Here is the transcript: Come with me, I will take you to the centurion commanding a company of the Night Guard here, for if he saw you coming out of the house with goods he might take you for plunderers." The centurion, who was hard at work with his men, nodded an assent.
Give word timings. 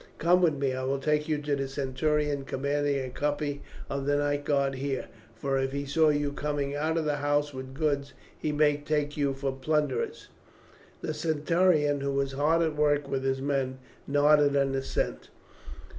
Come 0.17 0.41
with 0.41 0.55
me, 0.55 0.73
I 0.73 0.83
will 0.83 0.97
take 0.97 1.27
you 1.29 1.37
to 1.37 1.55
the 1.55 1.67
centurion 1.67 2.43
commanding 2.43 3.05
a 3.05 3.11
company 3.11 3.61
of 3.87 4.07
the 4.07 4.15
Night 4.15 4.43
Guard 4.45 4.73
here, 4.73 5.09
for 5.35 5.59
if 5.59 5.73
he 5.73 5.85
saw 5.85 6.09
you 6.09 6.31
coming 6.31 6.73
out 6.75 6.97
of 6.97 7.05
the 7.05 7.17
house 7.17 7.53
with 7.53 7.75
goods 7.75 8.13
he 8.35 8.51
might 8.51 8.87
take 8.87 9.15
you 9.15 9.35
for 9.35 9.51
plunderers." 9.51 10.29
The 11.01 11.13
centurion, 11.13 12.01
who 12.01 12.13
was 12.13 12.31
hard 12.31 12.63
at 12.63 12.75
work 12.75 13.07
with 13.07 13.23
his 13.23 13.43
men, 13.43 13.77
nodded 14.07 14.55
an 14.55 14.73
assent. 14.73 15.29